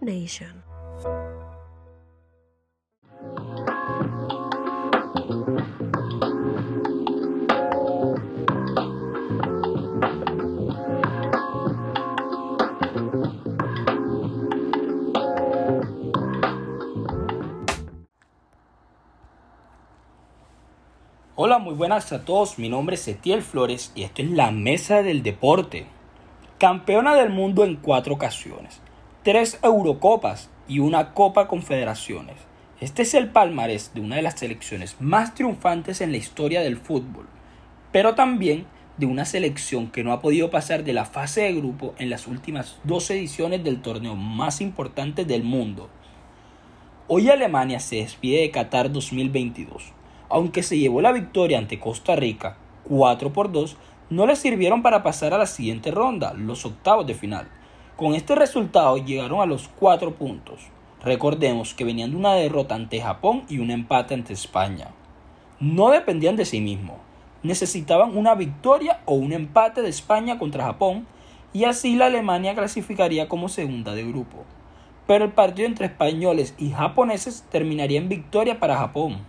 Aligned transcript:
Nation. 0.00 0.64
Hola, 21.36 21.60
muy 21.60 21.74
buenas 21.74 22.12
a 22.12 22.24
todos. 22.24 22.58
Mi 22.58 22.68
nombre 22.68 22.96
es 22.96 23.06
Etiel 23.06 23.42
Flores 23.42 23.92
y 23.94 24.02
esto 24.02 24.22
es 24.22 24.30
la 24.32 24.50
Mesa 24.50 25.04
del 25.04 25.22
Deporte. 25.22 25.86
Campeona 26.58 27.14
del 27.14 27.30
mundo 27.30 27.62
en 27.64 27.76
cuatro 27.76 28.14
ocasiones, 28.14 28.80
tres 29.22 29.58
Eurocopas 29.62 30.50
y 30.68 30.78
una 30.78 31.14
Copa 31.14 31.48
Confederaciones. 31.48 32.36
Este 32.80 33.02
es 33.02 33.14
el 33.14 33.30
palmarés 33.30 33.92
de 33.94 34.00
una 34.00 34.16
de 34.16 34.22
las 34.22 34.38
selecciones 34.38 34.96
más 35.00 35.34
triunfantes 35.34 36.00
en 36.00 36.12
la 36.12 36.18
historia 36.18 36.60
del 36.60 36.76
fútbol, 36.76 37.26
pero 37.92 38.14
también 38.14 38.66
de 38.96 39.06
una 39.06 39.24
selección 39.24 39.88
que 39.88 40.04
no 40.04 40.12
ha 40.12 40.20
podido 40.20 40.50
pasar 40.50 40.84
de 40.84 40.92
la 40.92 41.04
fase 41.04 41.42
de 41.42 41.54
grupo 41.54 41.94
en 41.98 42.10
las 42.10 42.26
últimas 42.26 42.78
dos 42.84 43.10
ediciones 43.10 43.62
del 43.64 43.82
torneo 43.82 44.16
más 44.16 44.60
importante 44.60 45.24
del 45.24 45.44
mundo. 45.44 45.88
Hoy 47.06 47.30
Alemania 47.30 47.80
se 47.80 47.96
despide 47.96 48.40
de 48.40 48.50
Qatar 48.50 48.92
2022 48.92 49.92
aunque 50.28 50.62
se 50.62 50.78
llevó 50.78 51.00
la 51.00 51.12
victoria 51.12 51.58
ante 51.58 51.80
Costa 51.80 52.16
Rica 52.16 52.56
4 52.88 53.32
por 53.32 53.52
2, 53.52 53.76
no 54.10 54.26
le 54.26 54.36
sirvieron 54.36 54.82
para 54.82 55.02
pasar 55.02 55.34
a 55.34 55.38
la 55.38 55.46
siguiente 55.46 55.90
ronda, 55.90 56.32
los 56.34 56.64
octavos 56.64 57.06
de 57.06 57.14
final. 57.14 57.48
Con 57.98 58.14
este 58.14 58.36
resultado 58.36 58.96
llegaron 58.96 59.40
a 59.40 59.46
los 59.46 59.66
4 59.80 60.14
puntos. 60.14 60.60
Recordemos 61.02 61.74
que 61.74 61.82
venían 61.82 62.12
de 62.12 62.16
una 62.16 62.34
derrota 62.34 62.76
ante 62.76 63.00
Japón 63.00 63.42
y 63.48 63.58
un 63.58 63.72
empate 63.72 64.14
ante 64.14 64.32
España. 64.32 64.90
No 65.58 65.90
dependían 65.90 66.36
de 66.36 66.44
sí 66.44 66.60
mismos. 66.60 66.98
Necesitaban 67.42 68.16
una 68.16 68.36
victoria 68.36 69.00
o 69.04 69.14
un 69.14 69.32
empate 69.32 69.82
de 69.82 69.88
España 69.88 70.38
contra 70.38 70.66
Japón 70.66 71.08
y 71.52 71.64
así 71.64 71.96
la 71.96 72.06
Alemania 72.06 72.54
clasificaría 72.54 73.28
como 73.28 73.48
segunda 73.48 73.96
de 73.96 74.04
grupo. 74.04 74.44
Pero 75.08 75.24
el 75.24 75.32
partido 75.32 75.66
entre 75.66 75.86
españoles 75.86 76.54
y 76.56 76.70
japoneses 76.70 77.44
terminaría 77.50 77.98
en 77.98 78.08
victoria 78.08 78.60
para 78.60 78.78
Japón 78.78 79.26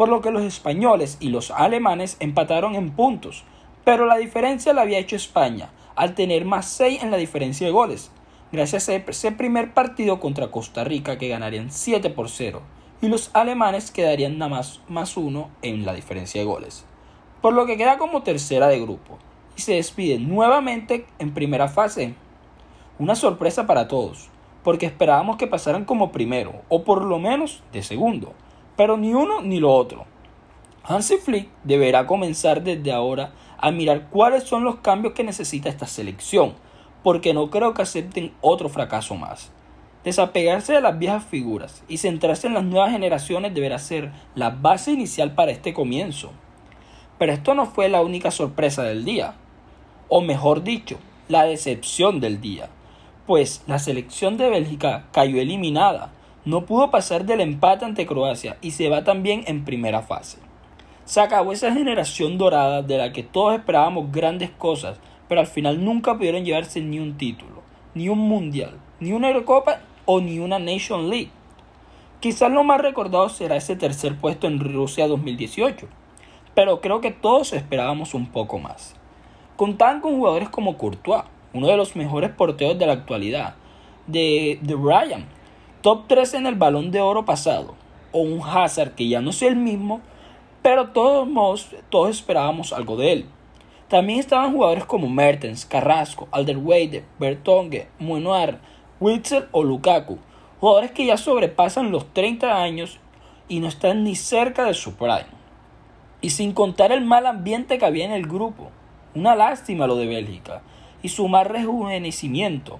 por 0.00 0.08
lo 0.08 0.22
que 0.22 0.30
los 0.30 0.44
españoles 0.44 1.18
y 1.20 1.28
los 1.28 1.50
alemanes 1.50 2.16
empataron 2.20 2.74
en 2.74 2.88
puntos, 2.88 3.44
pero 3.84 4.06
la 4.06 4.16
diferencia 4.16 4.72
la 4.72 4.80
había 4.80 4.98
hecho 4.98 5.14
España, 5.14 5.68
al 5.96 6.14
tener 6.14 6.44
más 6.44 6.66
6 6.66 7.02
en 7.02 7.10
la 7.10 7.16
diferencia 7.16 7.66
de 7.66 7.72
goles, 7.72 8.10
gracias 8.52 8.88
a 8.88 8.94
ese 8.94 9.32
primer 9.32 9.74
partido 9.74 10.20
contra 10.20 10.50
Costa 10.50 10.84
Rica 10.84 11.18
que 11.18 11.28
ganarían 11.28 11.70
7 11.70 12.10
por 12.10 12.28
0, 12.28 12.62
y 13.02 13.08
los 13.08 13.30
alemanes 13.32 13.90
quedarían 13.90 14.38
nada 14.38 14.50
más 14.50 14.80
más 14.88 15.16
1 15.16 15.50
en 15.62 15.84
la 15.84 15.94
diferencia 15.94 16.40
de 16.40 16.46
goles, 16.46 16.84
por 17.40 17.54
lo 17.54 17.66
que 17.66 17.76
queda 17.76 17.98
como 17.98 18.22
tercera 18.22 18.68
de 18.68 18.80
grupo, 18.80 19.18
y 19.56 19.62
se 19.62 19.74
despide 19.74 20.18
nuevamente 20.18 21.06
en 21.18 21.32
primera 21.32 21.68
fase. 21.68 22.14
Una 22.98 23.14
sorpresa 23.14 23.66
para 23.66 23.88
todos, 23.88 24.28
porque 24.62 24.86
esperábamos 24.86 25.36
que 25.36 25.46
pasaran 25.46 25.84
como 25.84 26.12
primero, 26.12 26.62
o 26.68 26.84
por 26.84 27.02
lo 27.04 27.18
menos 27.18 27.62
de 27.72 27.82
segundo, 27.82 28.34
pero 28.76 28.96
ni 28.96 29.14
uno 29.14 29.40
ni 29.40 29.58
lo 29.58 29.72
otro. 29.72 30.04
Hansi 30.82 31.18
Flick 31.18 31.48
deberá 31.62 32.06
comenzar 32.06 32.62
desde 32.62 32.92
ahora 32.92 33.32
a 33.60 33.70
mirar 33.70 34.08
cuáles 34.10 34.44
son 34.44 34.64
los 34.64 34.76
cambios 34.76 35.14
que 35.14 35.24
necesita 35.24 35.68
esta 35.68 35.86
selección, 35.86 36.54
porque 37.02 37.34
no 37.34 37.50
creo 37.50 37.74
que 37.74 37.82
acepten 37.82 38.32
otro 38.40 38.68
fracaso 38.68 39.14
más. 39.14 39.50
Desapegarse 40.04 40.72
de 40.72 40.80
las 40.80 40.98
viejas 40.98 41.24
figuras 41.24 41.82
y 41.88 41.98
centrarse 41.98 42.46
en 42.46 42.54
las 42.54 42.64
nuevas 42.64 42.92
generaciones 42.92 43.54
deberá 43.54 43.78
ser 43.78 44.12
la 44.34 44.50
base 44.50 44.92
inicial 44.92 45.34
para 45.34 45.52
este 45.52 45.74
comienzo. 45.74 46.32
Pero 47.18 47.32
esto 47.32 47.54
no 47.54 47.66
fue 47.66 47.88
la 47.88 48.00
única 48.00 48.30
sorpresa 48.30 48.82
del 48.82 49.04
día, 49.04 49.34
o 50.08 50.20
mejor 50.22 50.62
dicho, 50.62 50.98
la 51.28 51.44
decepción 51.44 52.20
del 52.20 52.40
día, 52.40 52.70
pues 53.26 53.62
la 53.66 53.78
selección 53.78 54.36
de 54.38 54.48
Bélgica 54.48 55.04
cayó 55.12 55.40
eliminada 55.40 56.12
no 56.44 56.64
pudo 56.64 56.90
pasar 56.90 57.26
del 57.26 57.42
empate 57.42 57.84
ante 57.84 58.06
Croacia 58.06 58.56
y 58.62 58.70
se 58.70 58.88
va 58.88 59.04
también 59.04 59.44
en 59.46 59.64
primera 59.64 60.00
fase. 60.00 60.38
Se 61.10 61.20
acabó 61.20 61.50
esa 61.50 61.72
generación 61.72 62.38
dorada 62.38 62.82
de 62.82 62.96
la 62.96 63.12
que 63.12 63.24
todos 63.24 63.54
esperábamos 63.54 64.12
grandes 64.12 64.48
cosas, 64.48 65.00
pero 65.26 65.40
al 65.40 65.48
final 65.48 65.84
nunca 65.84 66.16
pudieron 66.16 66.44
llevarse 66.44 66.80
ni 66.80 67.00
un 67.00 67.18
título, 67.18 67.62
ni 67.96 68.08
un 68.08 68.20
mundial, 68.20 68.78
ni 69.00 69.10
una 69.10 69.26
Eurocopa 69.26 69.80
o 70.04 70.20
ni 70.20 70.38
una 70.38 70.60
Nation 70.60 71.10
League. 71.10 71.32
Quizás 72.20 72.52
lo 72.52 72.62
más 72.62 72.80
recordado 72.80 73.28
será 73.28 73.56
ese 73.56 73.74
tercer 73.74 74.18
puesto 74.18 74.46
en 74.46 74.60
Rusia 74.60 75.08
2018, 75.08 75.88
pero 76.54 76.80
creo 76.80 77.00
que 77.00 77.10
todos 77.10 77.54
esperábamos 77.54 78.14
un 78.14 78.26
poco 78.26 78.60
más. 78.60 78.94
Contaban 79.56 80.00
con 80.00 80.14
jugadores 80.14 80.48
como 80.48 80.78
Courtois, 80.78 81.24
uno 81.52 81.66
de 81.66 81.76
los 81.76 81.96
mejores 81.96 82.30
porteros 82.30 82.78
de 82.78 82.86
la 82.86 82.92
actualidad, 82.92 83.56
de, 84.06 84.60
de 84.62 84.74
Ryan, 84.74 85.26
top 85.82 86.04
3 86.06 86.34
en 86.34 86.46
el 86.46 86.54
balón 86.54 86.92
de 86.92 87.00
oro 87.00 87.24
pasado, 87.24 87.74
o 88.12 88.20
un 88.20 88.40
Hazard 88.40 88.94
que 88.94 89.08
ya 89.08 89.20
no 89.20 89.30
es 89.30 89.42
el 89.42 89.56
mismo, 89.56 90.02
pero 90.62 90.88
todos 90.90 91.28
todos 91.88 92.10
esperábamos 92.10 92.72
algo 92.72 92.96
de 92.96 93.12
él. 93.12 93.26
También 93.88 94.20
estaban 94.20 94.52
jugadores 94.52 94.84
como 94.84 95.08
Mertens, 95.08 95.66
Carrasco, 95.66 96.28
Alderweide, 96.30 97.04
Bertongue, 97.18 97.88
Muenoir, 97.98 98.58
Witzel 99.00 99.48
o 99.50 99.64
Lukaku, 99.64 100.18
jugadores 100.60 100.92
que 100.92 101.06
ya 101.06 101.16
sobrepasan 101.16 101.90
los 101.90 102.12
30 102.12 102.62
años 102.62 103.00
y 103.48 103.58
no 103.58 103.66
están 103.66 104.04
ni 104.04 104.14
cerca 104.14 104.64
de 104.64 104.74
su 104.74 104.94
prime. 104.94 105.26
Y 106.20 106.30
sin 106.30 106.52
contar 106.52 106.92
el 106.92 107.04
mal 107.04 107.26
ambiente 107.26 107.78
que 107.78 107.84
había 107.84 108.04
en 108.04 108.12
el 108.12 108.26
grupo, 108.26 108.70
una 109.14 109.34
lástima 109.34 109.88
lo 109.88 109.96
de 109.96 110.06
Bélgica, 110.06 110.62
y 111.02 111.08
su 111.08 111.26
mal 111.26 111.46
rejuvenecimiento, 111.46 112.78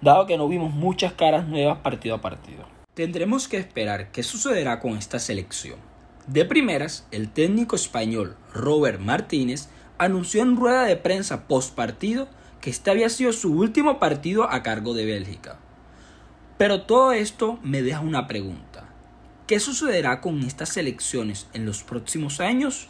dado 0.00 0.26
que 0.26 0.38
no 0.38 0.48
vimos 0.48 0.72
muchas 0.72 1.12
caras 1.12 1.46
nuevas 1.46 1.78
partido 1.78 2.16
a 2.16 2.20
partido. 2.20 2.64
Tendremos 2.94 3.46
que 3.46 3.58
esperar 3.58 4.10
qué 4.10 4.24
sucederá 4.24 4.80
con 4.80 4.96
esta 4.96 5.20
selección. 5.20 5.87
De 6.28 6.44
primeras, 6.44 7.06
el 7.10 7.30
técnico 7.30 7.74
español 7.74 8.36
Robert 8.52 9.00
Martínez 9.00 9.70
anunció 9.96 10.42
en 10.42 10.56
rueda 10.56 10.84
de 10.84 10.96
prensa 10.96 11.48
post 11.48 11.74
partido 11.74 12.28
que 12.60 12.68
este 12.68 12.90
había 12.90 13.08
sido 13.08 13.32
su 13.32 13.54
último 13.54 13.98
partido 13.98 14.50
a 14.50 14.62
cargo 14.62 14.92
de 14.92 15.06
Bélgica. 15.06 15.58
Pero 16.58 16.82
todo 16.82 17.12
esto 17.12 17.58
me 17.62 17.80
deja 17.80 18.00
una 18.00 18.26
pregunta. 18.26 18.90
¿Qué 19.46 19.58
sucederá 19.58 20.20
con 20.20 20.42
estas 20.42 20.68
selecciones 20.68 21.48
en 21.54 21.64
los 21.64 21.82
próximos 21.82 22.40
años? 22.40 22.88